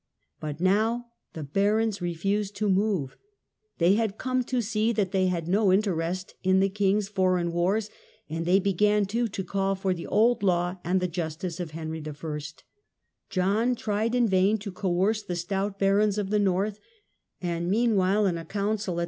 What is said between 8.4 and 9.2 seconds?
they began,